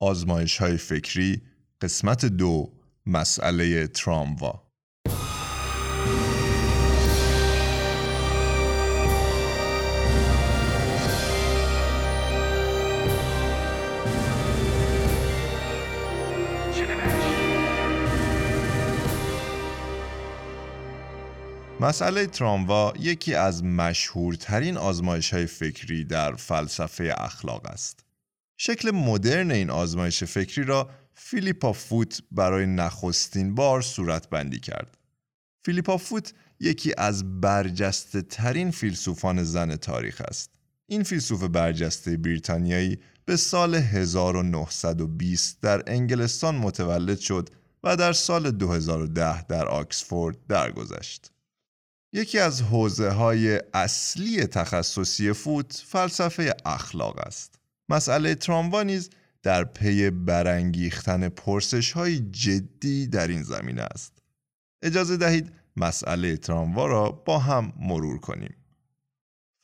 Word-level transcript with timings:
آزمایش 0.00 0.58
های 0.58 0.76
فکری 0.76 1.42
قسمت 1.80 2.24
دو 2.24 2.72
مسئله 3.06 3.86
تراموا 3.86 4.62
مسئله 21.80 22.26
تراموا 22.26 22.92
یکی 22.98 23.34
از 23.34 23.64
مشهورترین 23.64 24.76
آزمایش 24.76 25.34
های 25.34 25.46
فکری 25.46 26.04
در 26.04 26.34
فلسفه 26.34 27.14
اخلاق 27.18 27.66
است. 27.66 28.07
شکل 28.60 28.90
مدرن 28.90 29.50
این 29.50 29.70
آزمایش 29.70 30.24
فکری 30.24 30.64
را 30.64 30.90
فیلیپا 31.14 31.72
فوت 31.72 32.22
برای 32.30 32.66
نخستین 32.66 33.54
بار 33.54 33.82
صورت 33.82 34.30
بندی 34.30 34.60
کرد. 34.60 34.98
فیلیپا 35.64 35.96
فوت 35.96 36.34
یکی 36.60 36.94
از 36.98 37.40
برجسته 37.40 38.22
ترین 38.22 38.70
فیلسوفان 38.70 39.42
زن 39.42 39.76
تاریخ 39.76 40.20
است. 40.20 40.50
این 40.86 41.02
فیلسوف 41.02 41.42
برجسته 41.42 42.16
بریتانیایی 42.16 42.98
به 43.24 43.36
سال 43.36 43.74
1920 43.74 45.60
در 45.60 45.82
انگلستان 45.86 46.54
متولد 46.54 47.18
شد 47.18 47.48
و 47.84 47.96
در 47.96 48.12
سال 48.12 48.50
2010 48.50 49.42
در 49.42 49.68
آکسفورد 49.68 50.36
درگذشت. 50.48 51.32
یکی 52.12 52.38
از 52.38 52.62
حوزه 52.62 53.10
های 53.10 53.60
اصلی 53.74 54.46
تخصصی 54.46 55.32
فوت 55.32 55.84
فلسفه 55.86 56.54
اخلاق 56.64 57.18
است. 57.18 57.57
مسئله 57.88 58.34
تراموا 58.34 58.82
نیز 58.82 59.10
در 59.42 59.64
پی 59.64 60.10
برانگیختن 60.10 61.28
پرسش 61.28 61.92
های 61.92 62.18
جدی 62.18 63.06
در 63.06 63.28
این 63.28 63.42
زمینه 63.42 63.82
است. 63.82 64.22
اجازه 64.82 65.16
دهید 65.16 65.52
مسئله 65.76 66.36
تراموا 66.36 66.86
را 66.86 67.10
با 67.10 67.38
هم 67.38 67.72
مرور 67.80 68.18
کنیم. 68.18 68.54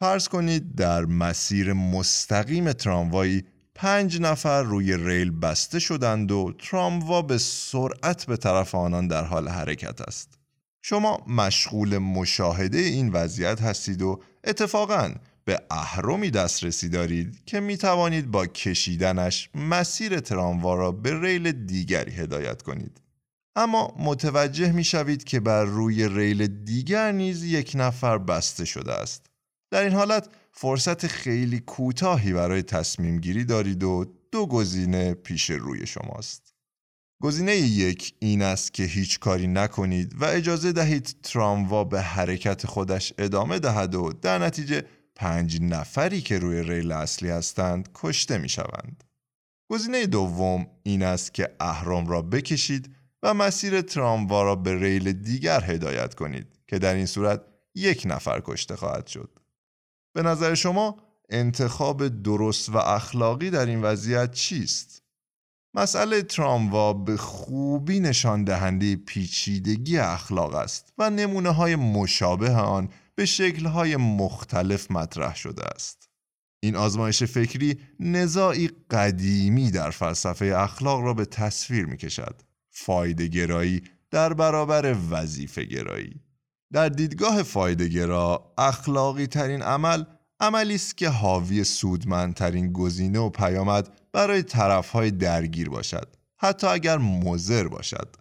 فرض 0.00 0.28
کنید 0.28 0.75
در 0.75 1.05
مسیر 1.05 1.72
مستقیم 1.72 2.72
تراموایی 2.72 3.44
پنج 3.75 4.20
نفر 4.20 4.62
روی 4.62 4.97
ریل 4.97 5.31
بسته 5.31 5.78
شدند 5.78 6.33
و 6.33 6.53
تراموا 6.59 7.22
به 7.22 7.38
سرعت 7.38 8.27
به 8.27 8.36
طرف 8.36 8.75
آنان 8.75 9.09
در 9.09 9.25
حال 9.25 9.48
حرکت 9.48 10.00
است. 10.00 10.38
شما 10.83 11.25
مشغول 11.27 11.98
مشاهده 11.98 12.78
این 12.78 13.09
وضعیت 13.09 13.62
هستید 13.62 14.03
و 14.03 14.22
اتفاقاً 14.44 15.11
به 15.45 15.61
اهرمی 15.70 16.31
دسترسی 16.31 16.89
دارید 16.89 17.45
که 17.45 17.61
می 17.61 17.77
توانید 17.77 18.31
با 18.31 18.47
کشیدنش 18.47 19.50
مسیر 19.55 20.20
تراموا 20.20 20.75
را 20.75 20.92
به 20.92 21.20
ریل 21.20 21.53
دیگری 21.53 22.12
هدایت 22.12 22.62
کنید. 22.62 23.00
اما 23.56 23.95
متوجه 23.98 24.72
می 24.72 24.84
شوید 24.84 25.25
که 25.25 25.41
بر 25.41 25.65
روی 25.65 26.09
ریل 26.09 26.47
دیگر 26.47 27.12
نیز 27.12 27.45
یک 27.45 27.72
نفر 27.75 28.19
بسته 28.19 28.65
شده 28.65 28.92
است. 28.92 29.27
در 29.70 29.83
این 29.83 29.92
حالت 29.92 30.28
فرصت 30.53 31.06
خیلی 31.06 31.61
کوتاهی 31.61 32.33
برای 32.33 32.62
تصمیم 32.62 33.19
گیری 33.19 33.45
دارید 33.45 33.84
و 33.84 34.05
دو 34.33 34.47
گزینه 34.47 35.15
پیش 35.15 35.50
روی 35.50 35.87
شماست. 35.87 36.55
گزینه 37.22 37.56
یک 37.56 38.15
این 38.19 38.42
است 38.42 38.75
که 38.75 38.83
هیچ 38.83 39.20
کاری 39.20 39.47
نکنید 39.47 40.15
و 40.20 40.25
اجازه 40.25 40.72
دهید 40.72 41.17
تراموا 41.22 41.84
به 41.84 42.00
حرکت 42.00 42.67
خودش 42.67 43.12
ادامه 43.19 43.59
دهد 43.59 43.95
و 43.95 44.12
در 44.12 44.39
نتیجه 44.39 44.84
پنج 45.17 45.62
نفری 45.62 46.20
که 46.20 46.39
روی 46.39 46.62
ریل 46.62 46.93
اصلی 46.93 47.31
هستند 47.31 47.89
کشته 47.95 48.39
می 48.39 48.48
شوند. 48.48 49.05
گزینه 49.71 50.06
دوم 50.06 50.67
این 50.83 51.03
است 51.03 51.34
که 51.34 51.56
اهرام 51.61 52.06
را 52.06 52.23
بکشید 52.23 52.95
و 53.23 53.34
مسیر 53.34 53.81
تراموا 53.81 54.43
را 54.43 54.56
به 54.56 54.75
ریل 54.75 55.12
دیگر 55.12 55.65
هدایت 55.65 56.15
کنید 56.15 56.47
که 56.66 56.78
در 56.78 56.94
این 56.94 57.06
صورت 57.06 57.41
یک 57.75 58.03
نفر 58.06 58.43
کشته 58.44 58.77
خواهد 58.77 59.06
شد. 59.06 59.38
به 60.15 60.22
نظر 60.22 60.55
شما 60.55 60.97
انتخاب 61.31 62.22
درست 62.22 62.69
و 62.69 62.77
اخلاقی 62.77 63.50
در 63.50 63.67
این 63.67 63.83
وضعیت 63.83 64.33
چیست؟ 64.33 65.03
مسئله 65.75 66.23
تراموا 66.23 66.93
به 66.93 67.17
خوبی 67.17 68.01
نشان 68.01 68.45
دهنده 68.45 68.97
پیچیدگی 68.97 69.99
اخلاق 69.99 70.55
است 70.55 70.93
و 70.99 71.11
نمونه 71.11 71.51
های 71.51 71.77
مشابه 71.77 72.51
آن 72.51 72.89
به 73.15 73.25
شکلهای 73.25 73.97
مختلف 73.97 74.91
مطرح 74.91 75.37
شده 75.37 75.65
است. 75.65 76.09
این 76.62 76.77
آزمایش 76.77 77.23
فکری 77.23 77.81
نزاعی 78.01 78.71
قدیمی 78.91 79.71
در 79.71 79.91
فلسفه 79.91 80.45
اخلاق 80.57 81.01
را 81.01 81.15
به 81.15 81.25
تصویر 81.25 81.87
می 81.87 81.97
کشد. 81.97 82.43
فایده 82.71 83.27
گرایی 83.27 83.83
در 84.11 84.33
برابر 84.33 84.97
وظیفه 85.11 85.65
گرایی. 85.65 86.21
در 86.73 86.89
دیدگاه 86.89 87.43
فایده 87.43 87.89
گرا 87.89 88.55
اخلاقی 88.59 89.27
ترین 89.27 89.62
عمل 89.62 90.05
عملی 90.44 90.75
است 90.75 90.97
که 90.97 91.09
حاوی 91.09 91.65
سودمندترین 91.65 92.72
گزینه 92.72 93.19
و 93.19 93.31
پیامد 93.31 94.00
برای 94.12 94.43
طرفهای 94.43 95.10
درگیر 95.10 95.69
باشد 95.69 96.16
حتی 96.37 96.66
اگر 96.66 96.99
مضر 96.99 97.69
باشد. 97.69 98.16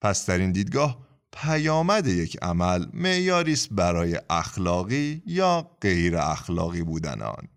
پس 0.00 0.26
در 0.26 0.38
این 0.38 0.52
دیدگاه 0.52 0.98
پیامد 1.32 2.06
یک 2.06 2.38
عمل 2.42 2.86
معیاری 2.92 3.52
است 3.52 3.68
برای 3.70 4.20
اخلاقی 4.30 5.22
یا 5.26 5.70
غیر 5.80 6.16
اخلاقی 6.16 6.82
بودن 6.82 7.22
آن. 7.22 7.48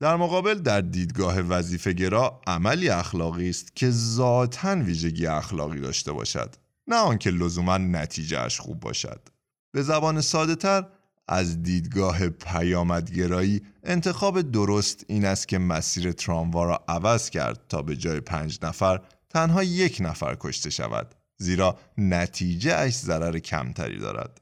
در 0.00 0.16
مقابل 0.16 0.54
در 0.54 0.80
دیدگاه 0.80 1.40
وظیفه 1.40 1.92
گرا 1.92 2.40
عملی 2.46 2.88
اخلاقی 2.88 3.50
است 3.50 3.76
که 3.76 3.90
ذاتا 3.90 4.76
ویژگی 4.76 5.26
اخلاقی 5.26 5.80
داشته 5.80 6.12
باشد 6.12 6.54
نه 6.86 6.96
آنکه 6.96 7.30
لزوما 7.30 7.78
نتیجهش 7.78 8.60
خوب 8.60 8.80
باشد. 8.80 9.28
به 9.72 9.82
زبان 9.82 10.20
ساده 10.20 10.54
تر 10.54 10.86
از 11.28 11.62
دیدگاه 11.62 12.28
پیامدگرایی 12.28 13.62
انتخاب 13.84 14.42
درست 14.42 15.04
این 15.08 15.24
است 15.24 15.48
که 15.48 15.58
مسیر 15.58 16.12
تراموا 16.12 16.64
را 16.64 16.84
عوض 16.88 17.30
کرد 17.30 17.60
تا 17.68 17.82
به 17.82 17.96
جای 17.96 18.20
پنج 18.20 18.58
نفر 18.62 19.00
تنها 19.30 19.62
یک 19.62 19.98
نفر 20.00 20.36
کشته 20.40 20.70
شود 20.70 21.14
زیرا 21.38 21.78
نتیجه 21.98 22.74
اش 22.74 22.94
ضرر 22.94 23.38
کمتری 23.38 23.98
دارد. 23.98 24.40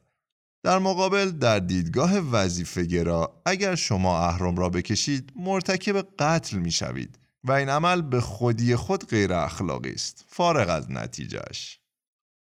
در 0.64 0.78
مقابل 0.78 1.30
در 1.30 1.58
دیدگاه 1.58 2.18
وظیفه 2.18 2.84
گرا 2.84 3.42
اگر 3.46 3.74
شما 3.74 4.18
اهرم 4.18 4.56
را 4.56 4.68
بکشید 4.68 5.32
مرتکب 5.36 6.08
قتل 6.18 6.56
می 6.56 6.70
شوید 6.70 7.18
و 7.44 7.52
این 7.52 7.68
عمل 7.68 8.02
به 8.02 8.20
خودی 8.20 8.76
خود 8.76 9.06
غیر 9.06 9.32
اخلاقی 9.32 9.90
است 9.90 10.24
فارغ 10.28 10.68
از 10.70 10.90
نتیجهش 10.90 11.78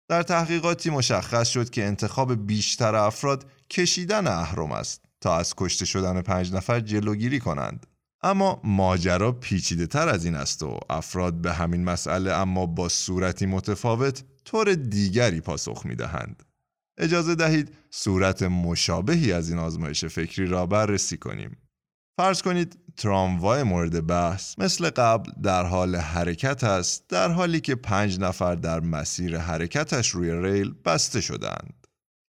در 0.09 0.23
تحقیقاتی 0.23 0.90
مشخص 0.90 1.50
شد 1.50 1.69
که 1.69 1.85
انتخاب 1.85 2.47
بیشتر 2.47 2.96
افراد 2.96 3.46
کشیدن 3.71 4.27
اهرم 4.27 4.71
است 4.71 5.05
تا 5.21 5.37
از 5.37 5.53
کشته 5.57 5.85
شدن 5.85 6.21
پنج 6.21 6.53
نفر 6.53 6.79
جلوگیری 6.79 7.39
کنند 7.39 7.87
اما 8.23 8.61
ماجرا 8.63 9.31
پیچیده 9.31 9.87
تر 9.87 10.09
از 10.09 10.25
این 10.25 10.35
است 10.35 10.63
و 10.63 10.79
افراد 10.89 11.33
به 11.33 11.53
همین 11.53 11.83
مسئله 11.83 12.31
اما 12.31 12.65
با 12.65 12.89
صورتی 12.89 13.45
متفاوت 13.45 14.23
طور 14.45 14.73
دیگری 14.73 15.41
پاسخ 15.41 15.85
می 15.85 15.95
دهند. 15.95 16.43
اجازه 16.97 17.35
دهید 17.35 17.75
صورت 17.89 18.43
مشابهی 18.43 19.31
از 19.31 19.49
این 19.49 19.59
آزمایش 19.59 20.05
فکری 20.05 20.45
را 20.45 20.65
بررسی 20.65 21.17
کنیم. 21.17 21.57
فرض 22.17 22.41
کنید 22.41 22.77
تراموای 22.97 23.63
مورد 23.63 24.07
بحث 24.07 24.59
مثل 24.59 24.89
قبل 24.89 25.31
در 25.43 25.65
حال 25.65 25.95
حرکت 25.95 26.63
است 26.63 27.07
در 27.09 27.31
حالی 27.31 27.59
که 27.59 27.75
پنج 27.75 28.19
نفر 28.19 28.55
در 28.55 28.79
مسیر 28.79 29.37
حرکتش 29.37 30.09
روی 30.09 30.31
ریل 30.31 30.73
بسته 30.85 31.21
شدند. 31.21 31.80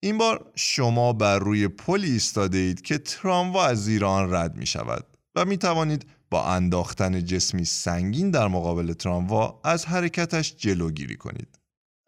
این 0.05 0.19
بار 0.19 0.53
شما 0.55 1.13
بر 1.13 1.39
روی 1.39 1.69
پلی 1.69 2.11
ایستاده 2.11 2.59
اید 2.59 2.83
که 2.83 2.99
تراموا 2.99 3.67
از 3.67 3.85
زیر 3.85 4.05
آن 4.05 4.35
رد 4.35 4.57
می 4.57 4.67
شود 4.67 5.07
و 5.35 5.45
می 5.45 5.59
توانید 5.59 6.07
با 6.31 6.45
انداختن 6.45 7.25
جسمی 7.25 7.65
سنگین 7.65 8.31
در 8.31 8.49
مقابل 8.49 8.93
تراموا 8.93 9.61
از 9.65 9.87
حرکتش 9.87 10.55
جلوگیری 10.57 11.17
کنید. 11.17 11.59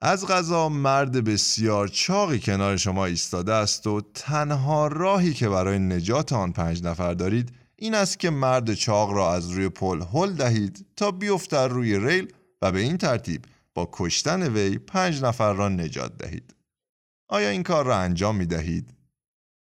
از 0.00 0.26
غذا 0.26 0.68
مرد 0.68 1.24
بسیار 1.24 1.88
چاقی 1.88 2.38
کنار 2.38 2.76
شما 2.76 3.04
ایستاده 3.04 3.52
است 3.52 3.86
و 3.86 4.00
تنها 4.14 4.86
راهی 4.86 5.34
که 5.34 5.48
برای 5.48 5.78
نجات 5.78 6.32
آن 6.32 6.52
پنج 6.52 6.82
نفر 6.82 7.14
دارید 7.14 7.52
این 7.76 7.94
است 7.94 8.18
که 8.18 8.30
مرد 8.30 8.74
چاق 8.74 9.12
را 9.12 9.34
از 9.34 9.50
روی 9.50 9.68
پل 9.68 10.02
هل 10.12 10.32
دهید 10.32 10.86
تا 10.96 11.10
بیفتد 11.10 11.68
روی 11.70 11.98
ریل 11.98 12.32
و 12.62 12.72
به 12.72 12.80
این 12.80 12.96
ترتیب 12.96 13.44
با 13.74 13.88
کشتن 13.92 14.42
وی 14.42 14.78
پنج 14.78 15.22
نفر 15.22 15.52
را 15.52 15.68
نجات 15.68 16.18
دهید. 16.18 16.54
آیا 17.34 17.48
این 17.48 17.62
کار 17.62 17.84
را 17.86 17.96
انجام 17.96 18.36
می 18.36 18.46
دهید؟ 18.46 18.94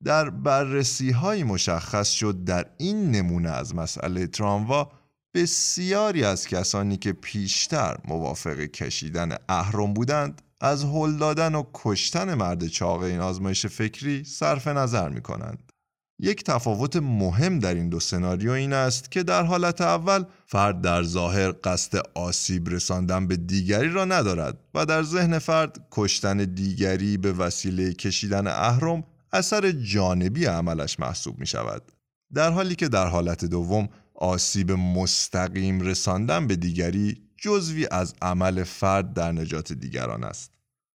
در 0.04 0.30
بررسی 0.30 1.12
های 1.12 1.44
مشخص 1.44 2.10
شد 2.10 2.44
در 2.44 2.66
این 2.78 3.12
نمونه 3.12 3.50
از 3.50 3.76
مسئله 3.76 4.28
تراموا 4.28 4.92
بسیاری 5.34 6.24
از 6.24 6.48
کسانی 6.48 6.98
که 6.98 7.14
پیشتر 7.14 7.98
موافق 8.06 8.60
کشیدن 8.60 9.38
اهرم 9.50 9.94
بودند 9.94 10.42
از 10.62 10.84
هل 10.84 11.18
دادن 11.18 11.56
و 11.56 11.64
کشتن 11.74 12.34
مرد 12.34 12.68
چاق 12.68 13.02
این 13.02 13.20
آزمایش 13.20 13.66
فکری 13.66 14.24
صرف 14.24 14.68
نظر 14.68 15.10
می 15.10 15.22
کنند. 15.22 15.72
یک 16.20 16.44
تفاوت 16.44 16.96
مهم 16.96 17.60
در 17.60 17.74
این 17.74 17.90
دو 17.90 18.00
سناریو 18.00 18.52
این 18.52 18.74
است 18.74 19.12
که 19.12 19.24
در 19.24 19.44
حالت 19.44 19.82
اول 19.82 20.24
فرد 20.46 20.82
در 20.82 21.04
ظاهر 21.04 21.54
قصد 21.64 22.02
آسیب 22.16 22.70
رساندن 22.70 23.28
به 23.28 23.38
دیگری 23.38 23.90
را 23.90 24.06
ندارد 24.06 24.58
و 24.74 24.86
در 24.86 25.04
ذهن 25.04 25.40
فرد 25.40 25.88
کشتن 25.92 26.38
دیگری 26.38 27.18
به 27.18 27.34
وسیله 27.34 27.94
کشیدن 27.94 28.48
اهرم 28.48 29.04
اثر 29.34 29.72
جانبی 29.72 30.46
عملش 30.46 31.00
محسوب 31.00 31.40
می 31.40 31.48
شود. 31.48 31.92
در 32.34 32.52
حالی 32.52 32.76
که 32.76 32.88
در 32.88 33.08
حالت 33.08 33.46
دوم 33.46 33.90
آسیب 34.16 34.72
مستقیم 34.72 35.82
رساندن 35.82 36.48
به 36.48 36.56
دیگری 36.56 37.22
جزوی 37.38 37.88
از 37.92 38.14
عمل 38.22 38.64
فرد 38.64 39.14
در 39.14 39.32
نجات 39.32 39.74
دیگران 39.74 40.24
است. 40.24 40.52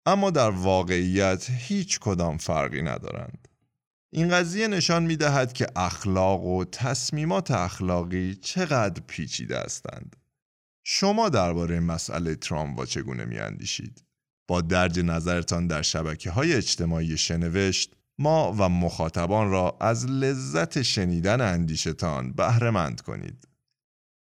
اما 0.07 0.31
در 0.31 0.51
واقعیت 0.51 1.47
هیچ 1.51 2.01
کدام 2.01 2.39
فرقی 2.39 2.83
ندارند. 2.83 3.50
این 4.13 4.29
قضیه 4.29 4.69
نشان 4.69 5.03
می 5.03 5.17
دهد 5.17 5.53
که 5.53 5.67
اخلاق 5.77 6.45
و 6.45 6.65
تصمیمات 6.65 7.51
اخلاقی 7.51 8.35
چقدر 8.35 9.03
پیچیده 9.07 9.59
هستند. 9.59 10.17
شما 10.85 11.29
درباره 11.29 11.81
مسئله 11.81 12.35
تراموا 12.35 12.87
چگونه 12.87 13.25
می 13.25 13.39
اندیشید؟ 13.39 14.05
با 14.49 14.61
درج 14.61 15.01
نظرتان 15.01 15.67
در 15.67 15.83
شبکه 15.83 16.31
های 16.31 16.55
اجتماعی 16.55 17.19
شنوشت 17.19 17.95
ما 18.19 18.53
و 18.59 18.69
مخاطبان 18.69 19.51
را 19.51 19.77
از 19.81 20.07
لذت 20.07 20.83
شنیدن 20.83 21.41
اندیشتان 21.41 22.33
بهرهمند 22.33 23.01
کنید. 23.01 23.49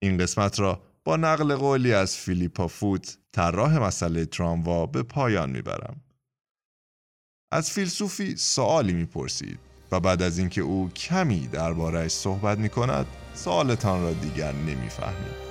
این 0.03 0.19
قسمت 0.19 0.61
را 0.61 0.83
با 1.05 1.17
نقل 1.17 1.57
قولی 1.57 1.93
از 1.93 2.17
فیلیپا 2.17 2.69
فوت 2.69 3.19
طراح 3.33 3.79
مسئله 3.79 4.27
تراموا 4.27 4.87
به 4.87 5.03
پایان 5.03 5.51
می‌برم. 5.51 6.01
از 7.53 7.71
فیلسوفی 7.71 8.37
سوالی 8.37 8.93
می‌پرسید 8.93 9.68
و 9.93 10.01
بعد 10.01 10.23
از 10.23 10.39
اینکه 10.39 10.61
او 10.61 10.91
کمی 10.91 11.47
دربارهش 11.47 12.13
صحبت 12.13 12.59
می 12.59 12.69
کند 12.69 13.07
سوالتان 13.35 14.03
را 14.03 14.13
دیگر 14.13 14.53
نمی‌فهمید. 14.53 15.48